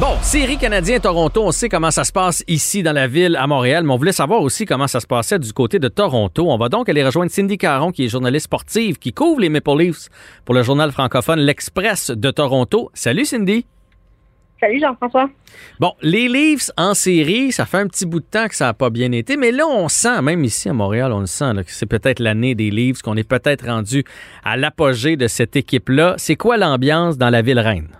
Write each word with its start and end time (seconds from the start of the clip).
Bon, 0.00 0.16
série 0.22 0.58
canadien-Toronto, 0.58 1.44
on 1.44 1.52
sait 1.52 1.68
comment 1.68 1.92
ça 1.92 2.02
se 2.02 2.10
passe 2.10 2.42
ici 2.48 2.82
dans 2.82 2.92
la 2.92 3.06
ville 3.06 3.36
à 3.36 3.46
Montréal, 3.46 3.84
mais 3.84 3.92
on 3.92 3.96
voulait 3.96 4.10
savoir 4.10 4.42
aussi 4.42 4.66
comment 4.66 4.88
ça 4.88 4.98
se 4.98 5.06
passait 5.06 5.38
du 5.38 5.52
côté 5.52 5.78
de 5.78 5.86
Toronto. 5.86 6.50
On 6.50 6.58
va 6.58 6.68
donc 6.68 6.88
aller 6.88 7.04
rejoindre 7.04 7.30
Cindy 7.30 7.56
Caron, 7.58 7.92
qui 7.92 8.04
est 8.04 8.08
journaliste 8.08 8.46
sportive, 8.46 8.98
qui 8.98 9.12
couvre 9.12 9.40
les 9.40 9.48
Maple 9.48 9.78
Leafs 9.78 10.08
pour 10.44 10.56
le 10.56 10.64
journal 10.64 10.90
francophone 10.90 11.38
L'Express 11.38 12.10
de 12.10 12.30
Toronto. 12.32 12.90
Salut 12.92 13.24
Cindy! 13.24 13.66
Salut 14.58 14.80
Jean-François. 14.80 15.30
Bon, 15.78 15.92
les 16.02 16.26
Leafs 16.26 16.72
en 16.76 16.94
série, 16.94 17.52
ça 17.52 17.64
fait 17.64 17.78
un 17.78 17.86
petit 17.86 18.04
bout 18.04 18.18
de 18.18 18.24
temps 18.24 18.48
que 18.48 18.56
ça 18.56 18.66
n'a 18.66 18.74
pas 18.74 18.90
bien 18.90 19.12
été, 19.12 19.36
mais 19.36 19.52
là, 19.52 19.64
on 19.68 19.88
sent, 19.88 20.22
même 20.22 20.42
ici 20.42 20.68
à 20.68 20.72
Montréal, 20.72 21.12
on 21.12 21.20
le 21.20 21.26
sent, 21.26 21.52
là, 21.52 21.62
que 21.62 21.70
c'est 21.70 21.86
peut-être 21.86 22.18
l'année 22.18 22.56
des 22.56 22.70
Leafs, 22.70 23.00
qu'on 23.00 23.16
est 23.16 23.28
peut-être 23.28 23.66
rendu 23.66 24.02
à 24.42 24.56
l'apogée 24.56 25.16
de 25.16 25.28
cette 25.28 25.54
équipe-là. 25.54 26.16
C'est 26.18 26.36
quoi 26.36 26.56
l'ambiance 26.56 27.16
dans 27.16 27.30
la 27.30 27.42
ville 27.42 27.60
reine? 27.60 27.90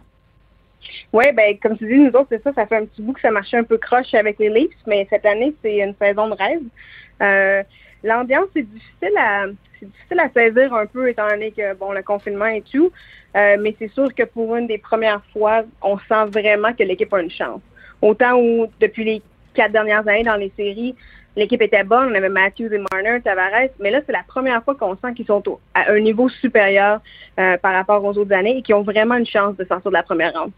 Oui, 1.15 1.27
ben 1.33 1.57
comme 1.63 1.79
tu 1.79 1.87
dis, 1.87 1.97
nous 1.97 2.09
autres, 2.09 2.27
c'est 2.31 2.43
ça, 2.43 2.53
ça 2.53 2.67
fait 2.67 2.75
un 2.75 2.87
petit 2.87 3.01
bout 3.01 3.13
que 3.13 3.21
ça 3.21 3.31
marchait 3.31 3.57
un 3.57 3.63
peu 3.63 3.79
croche 3.79 4.13
avec 4.15 4.37
les 4.41 4.49
Leafs, 4.49 4.75
mais 4.85 5.07
cette 5.09 5.25
année, 5.25 5.55
c'est 5.63 5.77
une 5.77 5.95
saison 5.95 6.27
de 6.29 6.35
rêve. 6.35 6.63
Euh, 7.23 7.63
L'ambiance, 8.03 8.49
c'est 8.53 8.63
difficile 8.63 9.17
à 9.17 9.45
c'est 9.79 9.87
difficile 9.87 10.21
à 10.21 10.29
saisir 10.31 10.75
un 10.75 10.87
peu 10.87 11.09
étant 11.09 11.29
donné 11.29 11.53
que 11.53 11.73
bon 11.75 11.93
le 11.93 12.03
confinement 12.03 12.47
et 12.47 12.63
tout. 12.63 12.91
Euh, 13.37 13.57
mais 13.61 13.77
c'est 13.79 13.93
sûr 13.93 14.13
que 14.13 14.25
pour 14.25 14.57
une 14.57 14.67
des 14.67 14.79
premières 14.79 15.23
fois, 15.33 15.63
on 15.83 15.99
sent 15.99 16.25
vraiment 16.33 16.73
que 16.73 16.83
l'équipe 16.83 17.15
a 17.15 17.23
une 17.23 17.31
chance. 17.31 17.61
Autant 18.03 18.35
où 18.37 18.67
depuis 18.81 19.05
les 19.05 19.23
quatre 19.55 19.71
dernières 19.71 20.07
années 20.09 20.25
dans 20.25 20.35
les 20.35 20.53
séries, 20.57 20.97
l'équipe 21.37 21.61
était 21.63 21.85
bonne, 21.85 22.11
on 22.11 22.15
avait 22.15 22.29
Matthews 22.29 22.73
et 22.73 22.83
Marner, 22.93 23.21
Tavares, 23.23 23.71
mais 23.81 23.91
là, 23.91 24.01
c'est 24.07 24.13
la 24.13 24.23
première 24.27 24.63
fois 24.63 24.75
qu'on 24.75 24.95
sent 24.95 25.15
qu'ils 25.17 25.27
sont 25.27 25.43
à 25.75 25.91
un 25.91 26.01
niveau 26.01 26.29
supérieur 26.29 27.01
euh, 27.39 27.57
par 27.59 27.75
rapport 27.75 28.05
aux 28.05 28.17
autres 28.17 28.33
années 28.33 28.59
et 28.59 28.63
qu'ils 28.63 28.75
ont 28.75 28.83
vraiment 28.83 29.17
une 29.17 29.27
chance 29.27 29.57
de 29.57 29.65
sortir 29.65 29.91
de 29.91 29.97
la 29.97 30.03
première 30.03 30.33
ronde. 30.33 30.53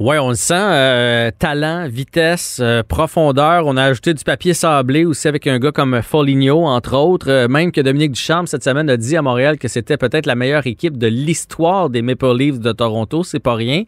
Oui, 0.00 0.16
on 0.18 0.30
le 0.30 0.34
sent. 0.34 0.54
euh, 0.54 1.30
talent, 1.38 1.86
vitesse, 1.86 2.58
euh, 2.60 2.82
profondeur. 2.82 3.66
On 3.66 3.76
a 3.76 3.84
ajouté 3.84 4.14
du 4.14 4.24
papier 4.24 4.54
sablé 4.54 5.04
aussi 5.04 5.28
avec 5.28 5.46
un 5.46 5.58
gars 5.58 5.70
comme 5.70 6.00
Foligno, 6.02 6.64
entre 6.64 6.96
autres. 6.96 7.46
Même 7.46 7.70
que 7.70 7.80
Dominique 7.80 8.12
Ducharme, 8.12 8.46
cette 8.46 8.64
semaine, 8.64 8.88
a 8.88 8.96
dit 8.96 9.16
à 9.16 9.22
Montréal 9.22 9.58
que 9.58 9.68
c'était 9.68 9.98
peut-être 9.98 10.26
la 10.26 10.34
meilleure 10.34 10.66
équipe 10.66 10.96
de 10.96 11.06
l'histoire 11.06 11.90
des 11.90 12.02
Maple 12.02 12.34
Leafs 12.36 12.58
de 12.58 12.72
Toronto. 12.72 13.22
C'est 13.22 13.38
pas 13.38 13.54
rien. 13.54 13.84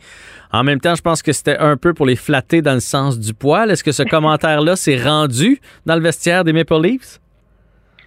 En 0.53 0.63
même 0.63 0.81
temps, 0.81 0.95
je 0.95 1.03
pense 1.03 1.21
que 1.23 1.33
c'était 1.33 1.57
un 1.59 1.77
peu 1.77 1.95
pour 1.95 2.07
les 2.07 2.17
flatter 2.17 2.63
dans 2.63 2.75
le 2.75 2.81
sens 2.81 3.19
du 3.19 3.35
poil. 3.35 3.71
Est-ce 3.71 3.83
que 3.83 3.91
ce 3.91 4.05
commentaire-là 4.05 4.77
s'est 4.77 5.03
rendu 5.03 5.61
dans 5.85 5.97
le 5.97 6.03
vestiaire? 6.03 6.14
Des 6.45 6.53
Maple 6.53 6.81
Leafs? 6.83 7.21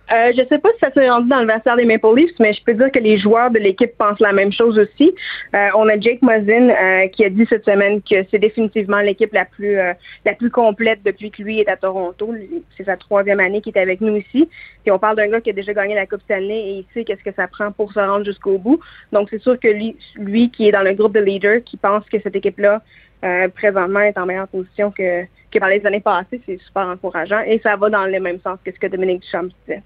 Euh, 0.09 0.31
je 0.37 0.41
sais 0.47 0.59
pas 0.59 0.69
si 0.73 0.79
ça 0.79 0.91
s'est 0.91 1.09
rendu 1.09 1.27
dans 1.27 1.41
le 1.41 1.47
vestiaire 1.47 1.75
des 1.75 1.83
Maple 1.83 2.15
Leafs, 2.15 2.39
mais 2.39 2.53
je 2.53 2.63
peux 2.63 2.73
dire 2.73 2.91
que 2.91 2.99
les 2.99 3.17
joueurs 3.17 3.51
de 3.51 3.59
l'équipe 3.59 3.91
pensent 3.97 4.21
la 4.21 4.31
même 4.31 4.53
chose 4.53 4.79
aussi. 4.79 5.13
Euh, 5.53 5.67
on 5.75 5.87
a 5.89 5.99
Jake 5.99 6.21
Muzzin 6.21 6.69
euh, 6.69 7.07
qui 7.09 7.25
a 7.25 7.29
dit 7.29 7.45
cette 7.49 7.65
semaine 7.65 8.01
que 8.01 8.15
c'est 8.31 8.39
définitivement 8.39 9.01
l'équipe 9.01 9.33
la 9.33 9.43
plus 9.43 9.77
euh, 9.77 9.93
la 10.23 10.33
plus 10.33 10.49
complète 10.49 10.99
depuis 11.03 11.29
que 11.29 11.43
lui 11.43 11.59
est 11.59 11.67
à 11.67 11.75
Toronto. 11.75 12.33
C'est 12.77 12.85
sa 12.85 12.95
troisième 12.95 13.41
année 13.41 13.61
qu'il 13.61 13.77
est 13.77 13.81
avec 13.81 13.99
nous 13.99 14.15
ici. 14.15 14.47
Puis 14.83 14.91
on 14.91 14.99
parle 14.99 15.17
d'un 15.17 15.27
gars 15.27 15.41
qui 15.41 15.49
a 15.49 15.53
déjà 15.53 15.73
gagné 15.73 15.93
la 15.93 16.05
Coupe 16.05 16.21
Stanley 16.21 16.57
et 16.57 16.71
il 16.77 16.85
sait 16.93 17.03
qu'est-ce 17.03 17.23
que 17.23 17.35
ça 17.35 17.47
prend 17.47 17.73
pour 17.73 17.91
se 17.91 17.99
rendre 17.99 18.23
jusqu'au 18.23 18.57
bout. 18.57 18.79
Donc 19.11 19.27
c'est 19.29 19.41
sûr 19.41 19.59
que 19.59 19.67
lui, 19.67 19.97
lui 20.15 20.49
qui 20.51 20.69
est 20.69 20.71
dans 20.71 20.83
le 20.83 20.93
groupe 20.93 21.13
de 21.13 21.19
leaders, 21.19 21.63
qui 21.65 21.75
pense 21.75 22.05
que 22.05 22.17
cette 22.21 22.35
équipe-là 22.35 22.81
euh, 23.23 23.47
présentement 23.49 24.01
est 24.01 24.17
en 24.17 24.25
meilleure 24.25 24.47
position 24.47 24.91
que, 24.91 25.23
que 25.51 25.59
par 25.59 25.69
les 25.69 25.85
années 25.85 26.01
passées, 26.01 26.41
c'est 26.45 26.59
super 26.59 26.87
encourageant. 26.87 27.41
Et 27.41 27.59
ça 27.63 27.75
va 27.75 27.89
dans 27.89 28.05
le 28.05 28.19
même 28.19 28.39
sens 28.43 28.59
que 28.63 28.71
ce 28.71 28.79
que 28.79 28.87
Dominique 28.87 29.21
Duchamp 29.21 29.49
disait. 29.65 29.81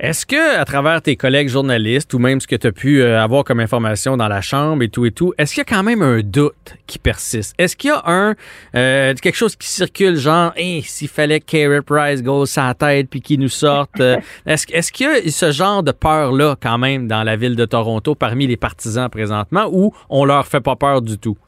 Est-ce 0.00 0.26
que, 0.26 0.58
à 0.58 0.64
travers 0.64 1.00
tes 1.02 1.14
collègues 1.14 1.48
journalistes 1.48 2.12
ou 2.14 2.18
même 2.18 2.40
ce 2.40 2.48
que 2.48 2.56
tu 2.56 2.66
as 2.66 2.72
pu 2.72 3.00
euh, 3.00 3.22
avoir 3.22 3.44
comme 3.44 3.60
information 3.60 4.16
dans 4.16 4.26
la 4.26 4.40
chambre 4.40 4.82
et 4.82 4.88
tout 4.88 5.06
et 5.06 5.12
tout, 5.12 5.32
est-ce 5.38 5.54
qu'il 5.54 5.60
y 5.60 5.62
a 5.62 5.76
quand 5.76 5.84
même 5.84 6.02
un 6.02 6.20
doute 6.20 6.76
qui 6.88 6.98
persiste? 6.98 7.54
Est-ce 7.58 7.76
qu'il 7.76 7.90
y 7.90 7.92
a 7.92 8.02
un 8.04 8.34
euh, 8.74 9.14
quelque 9.14 9.36
chose 9.36 9.54
qui 9.54 9.68
circule, 9.68 10.16
genre, 10.16 10.52
hey, 10.56 10.82
s'il 10.82 11.08
fallait 11.08 11.38
que 11.38 11.44
Carey 11.46 11.80
Price 11.80 12.22
go 12.24 12.44
sa 12.44 12.74
tête 12.74 13.08
puis 13.08 13.20
qu'il 13.20 13.38
nous 13.38 13.48
sorte, 13.48 14.00
euh, 14.00 14.16
est-ce, 14.46 14.66
est-ce 14.72 14.90
qu'il 14.90 15.06
y 15.06 15.10
a 15.10 15.30
ce 15.30 15.52
genre 15.52 15.84
de 15.84 15.92
peur-là 15.92 16.56
quand 16.60 16.78
même 16.78 17.06
dans 17.06 17.22
la 17.22 17.36
ville 17.36 17.54
de 17.54 17.64
Toronto 17.64 18.16
parmi 18.16 18.48
les 18.48 18.56
partisans 18.56 19.08
présentement 19.08 19.68
ou 19.70 19.94
on 20.10 20.24
leur 20.24 20.48
fait 20.48 20.60
pas 20.60 20.74
peur 20.74 21.02
du 21.02 21.18
tout? 21.18 21.38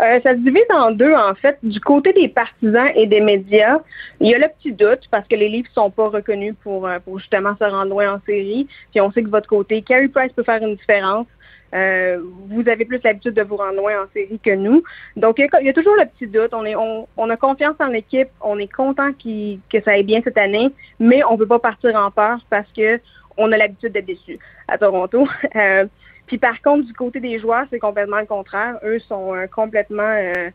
Euh, 0.00 0.20
ça 0.22 0.32
se 0.32 0.38
divise 0.38 0.64
en 0.70 0.90
deux, 0.90 1.14
en 1.14 1.34
fait. 1.34 1.58
Du 1.62 1.80
côté 1.80 2.12
des 2.12 2.28
partisans 2.28 2.90
et 2.94 3.06
des 3.06 3.20
médias, 3.20 3.78
il 4.20 4.30
y 4.30 4.34
a 4.34 4.38
le 4.38 4.48
petit 4.58 4.72
doute 4.72 5.08
parce 5.10 5.26
que 5.28 5.36
les 5.36 5.48
livres 5.48 5.68
sont 5.74 5.90
pas 5.90 6.08
reconnus 6.08 6.54
pour, 6.62 6.86
euh, 6.86 6.98
pour 6.98 7.18
justement 7.18 7.54
se 7.56 7.64
rendre 7.64 7.90
loin 7.90 8.14
en 8.14 8.20
série. 8.26 8.66
Puis 8.90 9.00
on 9.00 9.10
sait 9.12 9.20
que 9.20 9.26
de 9.26 9.32
votre 9.32 9.48
côté, 9.48 9.82
Carey 9.82 10.08
Price 10.08 10.32
peut 10.32 10.42
faire 10.42 10.62
une 10.62 10.76
différence. 10.76 11.26
Euh, 11.74 12.20
vous 12.50 12.68
avez 12.68 12.84
plus 12.84 13.00
l'habitude 13.02 13.32
de 13.32 13.42
vous 13.42 13.56
rendre 13.56 13.76
loin 13.76 14.02
en 14.02 14.06
série 14.12 14.38
que 14.38 14.54
nous. 14.54 14.82
Donc, 15.16 15.38
il 15.38 15.48
y 15.62 15.68
a, 15.68 15.72
toujours 15.72 15.96
le 15.96 16.04
petit 16.04 16.26
doute. 16.26 16.52
On, 16.52 16.64
est, 16.64 16.76
on, 16.76 17.08
on 17.16 17.30
a 17.30 17.36
confiance 17.36 17.76
en 17.80 17.86
l'équipe. 17.86 18.28
On 18.42 18.58
est 18.58 18.70
content 18.70 19.10
que 19.12 19.80
ça 19.82 19.92
aille 19.92 20.04
bien 20.04 20.20
cette 20.22 20.36
année, 20.36 20.70
mais 21.00 21.24
on 21.24 21.32
ne 21.32 21.38
peut 21.38 21.46
pas 21.46 21.58
partir 21.58 21.94
en 21.96 22.10
peur 22.10 22.38
parce 22.50 22.70
que 22.76 23.00
on 23.38 23.50
a 23.52 23.56
l'habitude 23.56 23.92
d'être 23.92 24.06
déçus 24.06 24.38
à 24.68 24.78
Toronto. 24.78 25.26
Euh, 25.56 25.86
puis 26.26 26.38
par 26.38 26.60
contre, 26.62 26.86
du 26.86 26.92
côté 26.92 27.20
des 27.20 27.38
joueurs, 27.38 27.66
c'est 27.70 27.78
complètement 27.78 28.20
le 28.20 28.26
contraire. 28.26 28.78
Eux 28.84 28.98
sont 29.00 29.34
euh, 29.34 29.46
complètement 29.46 30.02
euh, 30.02 30.50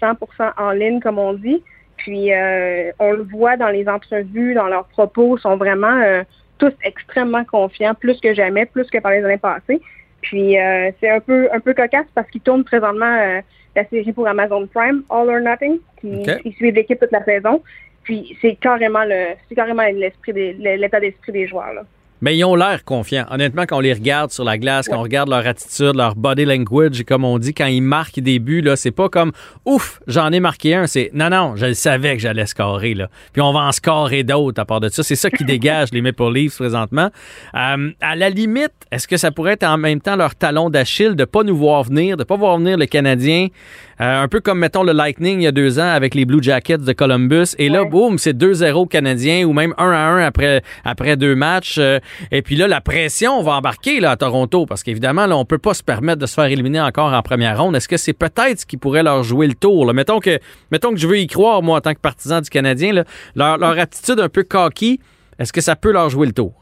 100% 0.00 0.52
en 0.56 0.70
ligne, 0.70 1.00
comme 1.00 1.18
on 1.18 1.32
dit. 1.34 1.62
Puis 1.96 2.32
euh, 2.32 2.90
on 2.98 3.12
le 3.12 3.22
voit 3.22 3.56
dans 3.56 3.68
les 3.68 3.88
entrevues, 3.88 4.54
dans 4.54 4.66
leurs 4.66 4.86
propos, 4.86 5.38
sont 5.38 5.56
vraiment 5.56 6.00
euh, 6.02 6.22
tous 6.58 6.72
extrêmement 6.82 7.44
confiants, 7.44 7.94
plus 7.94 8.20
que 8.20 8.34
jamais, 8.34 8.66
plus 8.66 8.88
que 8.90 8.98
par 8.98 9.12
les 9.12 9.24
années 9.24 9.38
passées. 9.38 9.80
Puis 10.20 10.58
euh, 10.58 10.90
c'est 11.00 11.10
un 11.10 11.20
peu 11.20 11.48
un 11.52 11.60
peu 11.60 11.74
cocasse 11.74 12.06
parce 12.14 12.28
qu'ils 12.30 12.40
tournent 12.40 12.64
présentement 12.64 13.16
euh, 13.20 13.40
la 13.76 13.84
série 13.88 14.12
pour 14.12 14.26
Amazon 14.26 14.66
Prime, 14.66 15.02
All 15.10 15.28
or 15.28 15.40
Nothing, 15.40 15.78
qui 16.00 16.22
Ok. 16.22 16.40
ils 16.44 16.54
suivent 16.54 16.74
l'équipe 16.74 16.98
toute 16.98 17.12
la 17.12 17.24
saison. 17.24 17.62
Puis 18.02 18.36
c'est 18.42 18.56
carrément 18.56 19.04
le 19.04 19.34
c'est 19.48 19.54
carrément 19.54 19.84
l'esprit 19.84 20.32
l'état 20.32 21.00
d'esprit 21.00 21.32
des 21.32 21.46
joueurs 21.46 21.72
là. 21.72 21.82
Mais 22.24 22.38
ils 22.38 22.44
ont 22.46 22.54
l'air 22.54 22.84
confiants. 22.86 23.26
Honnêtement, 23.30 23.66
quand 23.68 23.76
on 23.76 23.80
les 23.80 23.92
regarde 23.92 24.30
sur 24.30 24.44
la 24.44 24.56
glace, 24.56 24.88
quand 24.88 24.96
on 24.96 25.02
regarde 25.02 25.28
leur 25.28 25.46
attitude, 25.46 25.94
leur 25.94 26.16
body 26.16 26.46
language, 26.46 27.04
comme 27.04 27.22
on 27.22 27.38
dit, 27.38 27.52
quand 27.52 27.66
ils 27.66 27.82
marquent 27.82 28.18
des 28.18 28.38
buts, 28.38 28.62
là, 28.62 28.76
c'est 28.76 28.92
pas 28.92 29.10
comme 29.10 29.32
ouf, 29.66 30.00
j'en 30.06 30.32
ai 30.32 30.40
marqué 30.40 30.74
un. 30.74 30.86
C'est 30.86 31.10
non, 31.12 31.28
non, 31.28 31.54
je 31.56 31.66
le 31.66 31.74
savais 31.74 32.14
que 32.14 32.22
j'allais 32.22 32.46
scorer. 32.46 32.94
Là. 32.94 33.10
Puis 33.34 33.42
on 33.42 33.52
va 33.52 33.60
en 33.60 33.72
scorer 33.72 34.22
d'autres 34.22 34.58
à 34.58 34.64
part 34.64 34.80
de 34.80 34.88
ça. 34.88 35.02
C'est 35.02 35.16
ça 35.16 35.28
qui 35.28 35.44
dégage 35.44 35.90
les 35.92 36.00
Maple 36.00 36.32
Leafs 36.32 36.56
présentement. 36.56 37.10
Euh, 37.54 37.90
à 38.00 38.16
la 38.16 38.30
limite, 38.30 38.72
est-ce 38.90 39.06
que 39.06 39.18
ça 39.18 39.30
pourrait 39.30 39.52
être 39.52 39.64
en 39.64 39.76
même 39.76 40.00
temps 40.00 40.16
leur 40.16 40.34
talon 40.34 40.70
d'Achille 40.70 41.16
de 41.16 41.26
pas 41.26 41.42
nous 41.42 41.58
voir 41.58 41.82
venir, 41.82 42.16
de 42.16 42.24
pas 42.24 42.36
voir 42.36 42.56
venir 42.56 42.78
le 42.78 42.86
Canadien, 42.86 43.48
un 43.98 44.28
peu 44.28 44.40
comme 44.40 44.58
mettons 44.58 44.82
le 44.82 44.92
Lightning 44.92 45.40
il 45.40 45.44
y 45.44 45.46
a 45.46 45.52
deux 45.52 45.78
ans 45.78 45.88
avec 45.90 46.14
les 46.14 46.24
Blue 46.24 46.42
Jackets 46.42 46.78
de 46.78 46.92
Columbus. 46.92 47.54
Et 47.58 47.68
là, 47.68 47.82
Ouais. 47.84 47.88
boum, 47.88 48.18
c'est 48.18 48.32
2-0 48.36 48.86
Canadien 48.86 49.44
ou 49.44 49.52
même 49.52 49.74
1 49.78 49.90
à 49.92 49.96
1 49.98 50.18
après, 50.24 50.62
après 50.84 51.16
deux 51.16 51.34
matchs. 51.34 51.76
Euh, 51.78 51.98
et 52.30 52.42
puis 52.42 52.56
là, 52.56 52.66
la 52.66 52.80
pression 52.80 53.42
va 53.42 53.52
embarquer 53.52 54.00
là, 54.00 54.12
à 54.12 54.16
Toronto 54.16 54.66
parce 54.66 54.82
qu'évidemment, 54.82 55.26
là, 55.26 55.36
on 55.36 55.44
peut 55.44 55.58
pas 55.58 55.74
se 55.74 55.82
permettre 55.82 56.20
de 56.20 56.26
se 56.26 56.34
faire 56.34 56.46
éliminer 56.46 56.80
encore 56.80 57.12
en 57.12 57.22
première 57.22 57.60
ronde. 57.60 57.76
Est-ce 57.76 57.88
que 57.88 57.96
c'est 57.96 58.12
peut-être 58.12 58.60
ce 58.60 58.66
qui 58.66 58.76
pourrait 58.76 59.02
leur 59.02 59.22
jouer 59.22 59.46
le 59.46 59.54
tour? 59.54 59.86
Là? 59.86 59.92
Mettons, 59.92 60.20
que, 60.20 60.38
mettons 60.70 60.90
que 60.90 60.96
je 60.98 61.06
veux 61.06 61.18
y 61.18 61.26
croire, 61.26 61.62
moi, 61.62 61.78
en 61.78 61.80
tant 61.80 61.94
que 61.94 62.00
partisan 62.00 62.40
du 62.40 62.50
Canadien, 62.50 62.92
là, 62.92 63.04
leur, 63.36 63.58
leur 63.58 63.78
attitude 63.78 64.20
un 64.20 64.28
peu 64.28 64.42
cocky, 64.44 65.00
est-ce 65.38 65.52
que 65.52 65.60
ça 65.60 65.76
peut 65.76 65.92
leur 65.92 66.08
jouer 66.10 66.26
le 66.26 66.32
tour? 66.32 66.52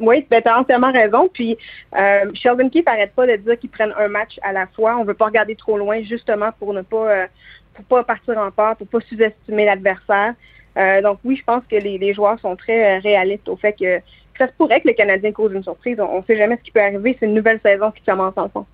Oui, 0.00 0.26
ben, 0.30 0.42
tu 0.42 0.48
as 0.48 0.58
entièrement 0.58 0.92
raison. 0.92 1.28
Puis 1.32 1.56
euh, 1.96 2.30
Sheldon 2.34 2.68
Keefe 2.68 2.86
n'arrête 2.86 3.12
pas 3.14 3.26
de 3.26 3.36
dire 3.36 3.58
qu'ils 3.58 3.70
prennent 3.70 3.94
un 3.98 4.08
match 4.08 4.38
à 4.42 4.52
la 4.52 4.66
fois. 4.66 4.96
On 4.96 5.04
veut 5.04 5.14
pas 5.14 5.26
regarder 5.26 5.56
trop 5.56 5.78
loin, 5.78 6.02
justement 6.02 6.50
pour 6.58 6.74
ne 6.74 6.82
pas 6.82 7.10
euh, 7.10 7.26
pour 7.74 7.84
pas 7.84 8.04
partir 8.04 8.38
en 8.38 8.50
peur, 8.50 8.76
pour 8.76 8.86
pas 8.88 9.00
sous-estimer 9.00 9.64
l'adversaire. 9.64 10.34
Euh, 10.76 11.02
donc 11.02 11.18
oui, 11.24 11.36
je 11.36 11.44
pense 11.44 11.64
que 11.70 11.76
les, 11.76 11.98
les 11.98 12.14
joueurs 12.14 12.38
sont 12.40 12.56
très 12.56 12.96
euh, 12.96 13.00
réalistes 13.00 13.48
au 13.48 13.56
fait 13.56 13.72
que 13.72 14.00
ça 14.38 14.46
se 14.46 14.52
pourrait 14.52 14.80
que 14.80 14.88
le 14.88 14.94
Canadien 14.94 15.32
cause 15.32 15.52
une 15.52 15.62
surprise. 15.62 15.98
On 16.00 16.18
ne 16.18 16.24
sait 16.24 16.36
jamais 16.36 16.56
ce 16.56 16.62
qui 16.62 16.70
peut 16.70 16.80
arriver. 16.80 17.16
C'est 17.18 17.26
une 17.26 17.34
nouvelle 17.34 17.60
saison 17.60 17.90
qui 17.90 18.02
commence 18.02 18.36
en 18.36 18.48
fond. 18.48 18.66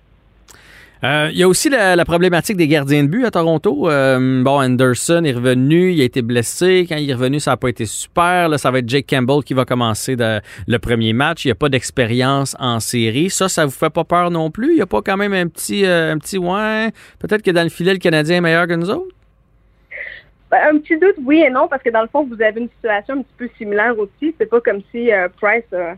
Euh, 1.05 1.29
il 1.31 1.37
y 1.37 1.43
a 1.43 1.47
aussi 1.47 1.69
la, 1.69 2.03
problématique 2.03 2.57
des 2.57 2.67
gardiens 2.67 3.03
de 3.03 3.07
but 3.07 3.25
à 3.25 3.31
Toronto. 3.31 3.89
Euh, 3.89 4.41
bon, 4.41 4.59
Anderson 4.59 5.23
est 5.23 5.33
revenu, 5.33 5.91
il 5.91 6.01
a 6.01 6.03
été 6.03 6.23
blessé. 6.23 6.87
Quand 6.89 6.95
il 6.95 7.07
est 7.07 7.13
revenu, 7.13 7.39
ça 7.39 7.51
n'a 7.51 7.57
pas 7.57 7.69
été 7.69 7.85
super. 7.85 8.49
Là, 8.49 8.57
ça 8.57 8.71
va 8.71 8.79
être 8.79 8.89
Jake 8.89 9.05
Campbell 9.07 9.43
qui 9.43 9.53
va 9.53 9.65
commencer 9.65 10.15
le 10.15 10.77
premier 10.77 11.13
match. 11.13 11.45
Il 11.45 11.49
n'y 11.49 11.51
a 11.51 11.55
pas 11.55 11.69
d'expérience 11.69 12.55
en 12.59 12.79
série. 12.79 13.29
Ça, 13.29 13.49
ça 13.49 13.65
vous 13.65 13.71
fait 13.71 13.91
pas 13.91 14.03
peur 14.03 14.31
non 14.31 14.49
plus? 14.49 14.71
Il 14.71 14.75
n'y 14.75 14.81
a 14.81 14.87
pas 14.87 15.01
quand 15.03 15.17
même 15.17 15.33
un 15.33 15.47
petit, 15.47 15.85
euh, 15.85 16.13
un 16.13 16.17
petit 16.17 16.39
peut-être 17.19 17.43
que 17.43 17.51
dans 17.51 17.63
le 17.63 17.69
filet, 17.69 17.93
le 17.93 17.99
Canadien 17.99 18.37
est 18.37 18.41
meilleur 18.41 18.65
que 18.65 18.73
nous 18.73 18.89
autres? 18.89 19.13
Ben, 20.49 20.59
un 20.71 20.79
petit 20.79 20.97
doute, 20.97 21.15
oui 21.23 21.43
et 21.45 21.51
non, 21.51 21.67
parce 21.67 21.83
que 21.83 21.89
dans 21.89 22.01
le 22.01 22.07
fond, 22.07 22.25
vous 22.25 22.41
avez 22.41 22.61
une 22.61 22.69
situation 22.69 23.15
un 23.15 23.21
petit 23.21 23.35
peu 23.37 23.49
similaire 23.57 23.93
aussi. 23.99 24.33
C'est 24.39 24.49
pas 24.49 24.61
comme 24.61 24.81
si 24.91 25.11
euh, 25.11 25.27
Price 25.39 25.71
a, 25.73 25.97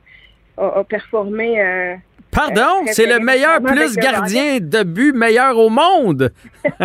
a, 0.58 0.84
performé 0.84 1.98
Pardon, 2.38 2.86
c'est 2.92 3.08
le 3.08 3.20
meilleur 3.20 3.60
plus 3.62 3.96
gardien 3.96 4.60
de 4.60 4.84
but 4.84 5.12
meilleur 5.12 5.58
au 5.58 5.70
monde. 5.70 6.32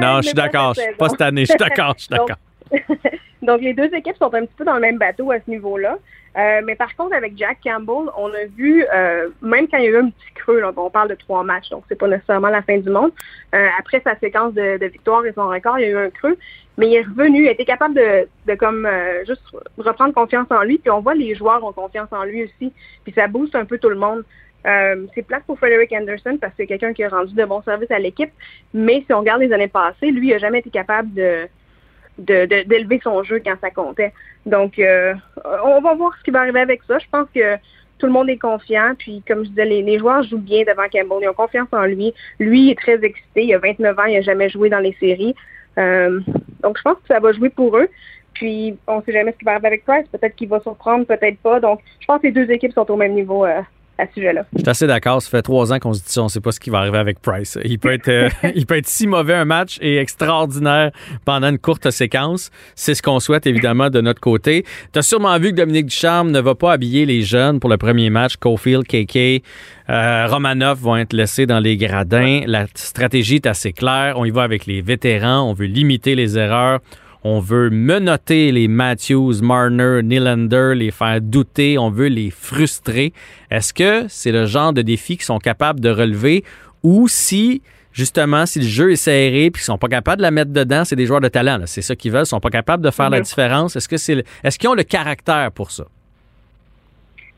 non, 0.00 0.18
je 0.18 0.26
suis 0.26 0.34
d'accord. 0.34 0.74
Pas 0.96 1.08
cette 1.08 1.20
année, 1.20 1.44
je 1.44 1.50
suis 1.50 1.58
d'accord, 1.58 1.94
je 1.96 2.04
suis 2.04 2.10
d'accord. 2.10 2.36
Donc, 3.42 3.60
les 3.60 3.74
deux 3.74 3.92
équipes 3.94 4.16
sont 4.16 4.32
un 4.34 4.46
petit 4.46 4.54
peu 4.56 4.64
dans 4.64 4.74
le 4.74 4.80
même 4.80 4.98
bateau 4.98 5.30
à 5.30 5.38
ce 5.40 5.50
niveau-là. 5.50 5.98
Euh, 6.36 6.60
mais 6.64 6.74
par 6.74 6.94
contre, 6.96 7.14
avec 7.14 7.36
Jack 7.36 7.58
Campbell, 7.64 8.10
on 8.18 8.28
a 8.28 8.44
vu, 8.56 8.84
euh, 8.94 9.28
même 9.40 9.68
quand 9.68 9.78
il 9.78 9.84
y 9.84 9.86
a 9.86 9.90
eu 9.90 9.96
un 9.96 10.10
petit 10.10 10.32
creux, 10.34 10.60
là, 10.60 10.70
on 10.76 10.90
parle 10.90 11.08
de 11.08 11.14
trois 11.14 11.42
matchs, 11.42 11.70
donc 11.70 11.84
c'est 11.88 11.98
pas 11.98 12.08
nécessairement 12.08 12.50
la 12.50 12.60
fin 12.60 12.76
du 12.76 12.90
monde. 12.90 13.10
Euh, 13.54 13.68
après 13.78 14.02
sa 14.04 14.18
séquence 14.18 14.52
de, 14.52 14.76
de 14.76 14.86
victoires 14.86 15.24
et 15.24 15.32
son 15.32 15.48
record, 15.48 15.78
il 15.78 15.82
y 15.82 15.84
a 15.86 15.88
eu 15.88 15.96
un 15.96 16.10
creux, 16.10 16.36
mais 16.76 16.88
il 16.88 16.94
est 16.94 17.02
revenu, 17.02 17.44
il 17.44 17.48
été 17.48 17.64
capable 17.64 17.94
de, 17.94 18.28
de 18.46 18.54
comme 18.54 18.84
euh, 18.84 19.24
juste 19.24 19.40
reprendre 19.78 20.12
confiance 20.12 20.46
en 20.50 20.62
lui. 20.62 20.76
Puis 20.76 20.90
on 20.90 21.00
voit 21.00 21.14
les 21.14 21.34
joueurs 21.34 21.64
ont 21.64 21.72
confiance 21.72 22.12
en 22.12 22.24
lui 22.24 22.44
aussi, 22.44 22.70
puis 23.04 23.12
ça 23.14 23.28
booste 23.28 23.54
un 23.54 23.64
peu 23.64 23.78
tout 23.78 23.88
le 23.88 23.96
monde. 23.96 24.22
Euh, 24.66 25.06
c'est 25.14 25.22
plate 25.22 25.44
pour 25.44 25.58
Frederick 25.58 25.92
Anderson 25.92 26.38
parce 26.40 26.52
que 26.52 26.58
c'est 26.58 26.66
quelqu'un 26.66 26.92
qui 26.92 27.04
a 27.04 27.08
rendu 27.08 27.34
de 27.34 27.44
bons 27.44 27.62
services 27.62 27.90
à 27.90 27.98
l'équipe, 27.98 28.32
mais 28.74 29.04
si 29.06 29.14
on 29.14 29.20
regarde 29.20 29.40
les 29.40 29.52
années 29.52 29.68
passées, 29.68 30.10
lui, 30.10 30.28
il 30.28 30.32
n'a 30.32 30.38
jamais 30.38 30.58
été 30.58 30.70
capable 30.70 31.14
de 31.14 31.48
d'élever 32.18 32.98
de, 32.98 33.02
son 33.02 33.22
jeu 33.22 33.40
quand 33.44 33.56
ça 33.60 33.70
comptait. 33.70 34.12
Donc, 34.44 34.78
euh, 34.78 35.14
on 35.64 35.80
va 35.80 35.94
voir 35.94 36.12
ce 36.18 36.22
qui 36.24 36.30
va 36.30 36.40
arriver 36.40 36.60
avec 36.60 36.82
ça. 36.88 36.98
Je 36.98 37.06
pense 37.10 37.26
que 37.34 37.56
tout 37.98 38.06
le 38.06 38.12
monde 38.12 38.28
est 38.28 38.38
confiant. 38.38 38.94
Puis, 38.98 39.22
comme 39.26 39.44
je 39.44 39.50
disais, 39.50 39.64
les, 39.64 39.82
les 39.82 39.98
joueurs 39.98 40.22
jouent 40.22 40.38
bien 40.38 40.62
devant 40.62 40.84
Campbell. 40.92 41.18
Ils 41.22 41.28
ont 41.28 41.34
confiance 41.34 41.68
en 41.72 41.84
lui. 41.84 42.14
Lui 42.38 42.70
est 42.70 42.78
très 42.78 43.02
excité. 43.04 43.44
Il 43.44 43.54
a 43.54 43.58
29 43.58 43.98
ans. 43.98 44.04
Il 44.04 44.14
n'a 44.14 44.20
jamais 44.20 44.48
joué 44.48 44.68
dans 44.68 44.78
les 44.78 44.96
séries. 45.00 45.34
Euh, 45.78 46.20
donc, 46.62 46.78
je 46.78 46.82
pense 46.82 46.94
que 46.94 47.08
ça 47.08 47.20
va 47.20 47.32
jouer 47.32 47.50
pour 47.50 47.76
eux. 47.76 47.88
Puis, 48.34 48.76
on 48.86 48.98
ne 48.98 49.02
sait 49.02 49.12
jamais 49.12 49.32
ce 49.32 49.38
qui 49.38 49.44
va 49.44 49.52
arriver 49.52 49.68
avec 49.68 49.84
Price. 49.84 50.06
Peut-être 50.12 50.36
qu'il 50.36 50.48
va 50.48 50.60
surprendre, 50.60 51.06
peut-être 51.06 51.38
pas. 51.38 51.60
Donc, 51.60 51.80
je 52.00 52.06
pense 52.06 52.20
que 52.20 52.26
les 52.26 52.32
deux 52.32 52.50
équipes 52.50 52.72
sont 52.72 52.90
au 52.90 52.96
même 52.96 53.14
niveau 53.14 53.46
euh, 53.46 53.62
à 53.98 54.06
ce 54.06 54.14
sujet-là. 54.14 54.44
Je 54.52 54.60
suis 54.60 54.68
assez 54.68 54.86
d'accord. 54.86 55.22
Ça 55.22 55.30
fait 55.30 55.42
trois 55.42 55.72
ans 55.72 55.78
qu'on 55.78 55.92
se 55.92 56.00
dit 56.00 56.10
ça. 56.10 56.20
On 56.20 56.24
ne 56.24 56.28
sait 56.28 56.40
pas 56.40 56.52
ce 56.52 56.60
qui 56.60 56.70
va 56.70 56.78
arriver 56.78 56.98
avec 56.98 57.20
Price. 57.20 57.58
Il 57.64 57.78
peut 57.78 57.92
être, 57.92 58.08
euh, 58.08 58.28
il 58.54 58.66
peut 58.66 58.76
être 58.76 58.86
si 58.86 59.06
mauvais 59.06 59.34
un 59.34 59.44
match 59.44 59.78
et 59.80 59.96
extraordinaire 59.96 60.90
pendant 61.24 61.48
une 61.48 61.58
courte 61.58 61.90
séquence. 61.90 62.50
C'est 62.74 62.94
ce 62.94 63.02
qu'on 63.02 63.20
souhaite 63.20 63.46
évidemment 63.46 63.90
de 63.90 64.00
notre 64.00 64.20
côté. 64.20 64.64
Tu 64.92 64.98
as 64.98 65.02
sûrement 65.02 65.38
vu 65.38 65.50
que 65.50 65.56
Dominique 65.56 65.86
Ducharme 65.86 66.30
ne 66.30 66.40
va 66.40 66.54
pas 66.54 66.72
habiller 66.72 67.06
les 67.06 67.22
jeunes 67.22 67.60
pour 67.60 67.70
le 67.70 67.76
premier 67.76 68.10
match. 68.10 68.36
Cofield, 68.36 68.84
KK, 68.86 69.42
euh, 69.88 70.26
Romanov 70.26 70.78
vont 70.80 70.96
être 70.96 71.12
laissés 71.12 71.46
dans 71.46 71.60
les 71.60 71.76
gradins. 71.76 72.42
La 72.46 72.66
stratégie 72.74 73.36
est 73.36 73.46
assez 73.46 73.72
claire. 73.72 74.14
On 74.18 74.24
y 74.24 74.30
va 74.30 74.42
avec 74.42 74.66
les 74.66 74.82
vétérans. 74.82 75.48
On 75.48 75.54
veut 75.54 75.66
limiter 75.66 76.14
les 76.14 76.38
erreurs. 76.38 76.80
On 77.28 77.40
veut 77.40 77.70
menotter 77.70 78.52
les 78.52 78.68
Matthews, 78.68 79.42
Marner, 79.42 80.00
Nylander, 80.04 80.74
les 80.76 80.92
faire 80.92 81.20
douter. 81.20 81.76
On 81.76 81.90
veut 81.90 82.06
les 82.06 82.30
frustrer. 82.30 83.12
Est-ce 83.50 83.74
que 83.74 84.04
c'est 84.08 84.30
le 84.30 84.46
genre 84.46 84.72
de 84.72 84.80
défi 84.80 85.16
qu'ils 85.16 85.24
sont 85.24 85.40
capables 85.40 85.80
de 85.80 85.90
relever 85.90 86.44
ou 86.84 87.08
si 87.08 87.62
justement, 87.90 88.46
si 88.46 88.60
le 88.60 88.64
jeu 88.64 88.92
est 88.92 88.96
serré 88.96 89.50
puis 89.50 89.60
qu'ils 89.60 89.64
sont 89.64 89.76
pas 89.76 89.88
capables 89.88 90.18
de 90.18 90.22
la 90.22 90.30
mettre 90.30 90.52
dedans, 90.52 90.84
c'est 90.84 90.94
des 90.94 91.06
joueurs 91.06 91.20
de 91.20 91.26
talent. 91.26 91.62
C'est 91.66 91.82
ça 91.82 91.96
qu'ils 91.96 92.12
veulent. 92.12 92.22
Ils 92.22 92.26
sont 92.26 92.38
pas 92.38 92.50
capables 92.50 92.84
de 92.84 92.92
faire 92.92 93.10
la 93.10 93.20
différence. 93.20 93.74
Est-ce 93.74 93.88
que 93.88 93.96
c'est, 93.96 94.24
est-ce 94.44 94.56
qu'ils 94.56 94.68
ont 94.68 94.74
le 94.74 94.84
caractère 94.84 95.50
pour 95.50 95.72
ça? 95.72 95.82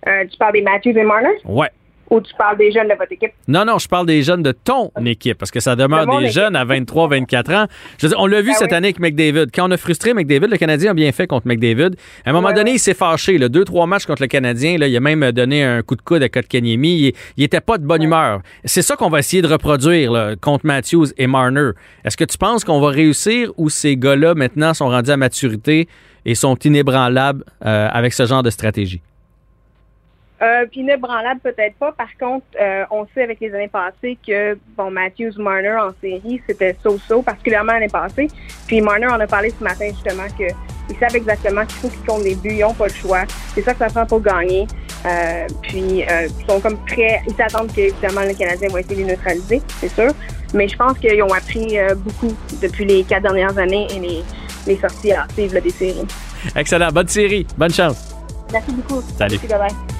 Euh, 0.06 0.26
tu 0.30 0.36
parles 0.36 0.52
des 0.52 0.62
Matthews 0.62 0.98
et 0.98 1.02
Marner? 1.02 1.38
Ouais. 1.46 1.70
Ou 2.10 2.20
tu 2.20 2.32
parles 2.36 2.56
des 2.56 2.72
jeunes 2.72 2.88
de 2.88 2.94
votre 2.94 3.12
équipe? 3.12 3.32
Non, 3.46 3.64
non, 3.64 3.78
je 3.78 3.86
parle 3.88 4.06
des 4.06 4.22
jeunes 4.22 4.42
de 4.42 4.52
ton 4.52 4.90
équipe, 5.04 5.36
parce 5.36 5.50
que 5.50 5.60
ça 5.60 5.76
demeure 5.76 6.06
de 6.06 6.18
des 6.18 6.24
équipe. 6.24 6.34
jeunes 6.40 6.56
à 6.56 6.64
23, 6.64 7.08
24 7.08 7.52
ans. 7.52 7.66
Je 7.98 8.06
veux 8.06 8.10
dire, 8.10 8.20
on 8.20 8.26
l'a 8.26 8.40
vu 8.40 8.48
ben 8.48 8.54
cette 8.54 8.70
oui. 8.70 8.76
année 8.76 8.88
avec 8.88 9.00
McDavid. 9.00 9.46
Quand 9.54 9.68
on 9.68 9.70
a 9.70 9.76
frustré 9.76 10.14
McDavid, 10.14 10.48
le 10.48 10.56
Canadien 10.56 10.92
a 10.92 10.94
bien 10.94 11.12
fait 11.12 11.26
contre 11.26 11.46
McDavid. 11.46 11.96
À 12.24 12.30
un 12.30 12.32
moment 12.32 12.48
ouais, 12.48 12.54
donné, 12.54 12.70
ouais. 12.70 12.76
il 12.76 12.80
s'est 12.80 12.94
fâché. 12.94 13.36
Là, 13.38 13.48
deux, 13.48 13.64
trois 13.64 13.86
matchs 13.86 14.06
contre 14.06 14.22
le 14.22 14.28
Canadien, 14.28 14.78
là, 14.78 14.88
il 14.88 14.96
a 14.96 15.00
même 15.00 15.32
donné 15.32 15.62
un 15.64 15.82
coup 15.82 15.96
de 15.96 16.02
coude 16.02 16.22
à 16.22 16.28
Kotkaniemi. 16.28 17.08
Il, 17.08 17.12
il 17.36 17.44
était 17.44 17.60
pas 17.60 17.78
de 17.78 17.84
bonne 17.84 18.00
ouais. 18.00 18.06
humeur. 18.06 18.40
C'est 18.64 18.82
ça 18.82 18.96
qu'on 18.96 19.10
va 19.10 19.18
essayer 19.18 19.42
de 19.42 19.48
reproduire 19.48 20.12
là, 20.12 20.36
contre 20.36 20.66
Matthews 20.66 21.08
et 21.18 21.26
Marner. 21.26 21.70
Est-ce 22.04 22.16
que 22.16 22.24
tu 22.24 22.38
penses 22.38 22.64
qu'on 22.64 22.80
va 22.80 22.88
réussir 22.88 23.52
ou 23.56 23.68
ces 23.68 23.96
gars-là, 23.96 24.34
maintenant, 24.34 24.72
sont 24.74 24.88
rendus 24.88 25.10
à 25.10 25.16
maturité 25.16 25.88
et 26.24 26.34
sont 26.34 26.56
inébranlables 26.56 27.44
euh, 27.64 27.88
avec 27.92 28.12
ce 28.12 28.26
genre 28.26 28.42
de 28.42 28.50
stratégie? 28.50 29.02
Euh, 30.40 30.66
puis 30.70 30.80
inébranlable, 30.80 31.40
peut-être 31.40 31.74
pas. 31.76 31.90
Par 31.92 32.16
contre, 32.18 32.46
euh, 32.60 32.84
on 32.90 33.06
sait 33.12 33.22
avec 33.24 33.40
les 33.40 33.52
années 33.54 33.68
passées 33.68 34.16
que, 34.24 34.56
bon, 34.76 34.90
Matthews, 34.90 35.32
Marner 35.36 35.76
en 35.76 35.90
série, 36.00 36.40
c'était 36.46 36.76
so-so, 36.80 37.22
particulièrement 37.22 37.72
l'année 37.72 37.88
passée. 37.88 38.28
Puis 38.68 38.80
Marner 38.80 39.08
en 39.08 39.18
a 39.18 39.26
parlé 39.26 39.52
ce 39.56 39.64
matin, 39.64 39.88
justement, 39.88 40.28
qu'ils 40.36 40.96
savent 40.98 41.16
exactement 41.16 41.66
qu'il 41.66 41.76
faut 41.78 41.88
qu'ils 41.88 42.06
comptent 42.06 42.24
les 42.24 42.36
buts, 42.36 42.52
ils 42.52 42.60
n'ont 42.60 42.74
pas 42.74 42.86
le 42.86 42.92
choix. 42.92 43.22
C'est 43.54 43.62
ça 43.62 43.72
que 43.72 43.78
ça 43.80 43.88
prend 43.88 44.06
pour 44.06 44.20
gagner. 44.20 44.66
Euh, 45.06 45.46
puis, 45.62 46.04
ils 46.04 46.46
sont 46.48 46.60
comme 46.60 46.76
prêts, 46.86 47.20
ils 47.26 47.34
s'attendent 47.34 47.72
que, 47.72 47.80
évidemment, 47.80 48.22
le 48.22 48.34
Canadien 48.34 48.68
va 48.68 48.80
essayer 48.80 48.96
de 48.96 49.00
les 49.00 49.16
neutraliser, 49.16 49.60
c'est 49.80 49.88
sûr. 49.88 50.12
Mais 50.54 50.68
je 50.68 50.76
pense 50.76 50.98
qu'ils 50.98 51.22
ont 51.22 51.32
appris 51.32 51.76
beaucoup 51.96 52.34
depuis 52.62 52.84
les 52.84 53.04
quatre 53.04 53.22
dernières 53.22 53.58
années 53.58 53.86
et 53.94 53.98
les, 53.98 54.22
les 54.66 54.76
sorties 54.76 55.12
hâtives 55.12 55.60
des 55.60 55.70
séries. 55.70 56.06
Excellent. 56.54 56.90
Bonne 56.90 57.08
série. 57.08 57.46
Bonne 57.56 57.72
chance. 57.72 58.14
Merci 58.52 58.72
beaucoup. 58.72 59.02
Salut. 59.02 59.38
Merci, 59.42 59.97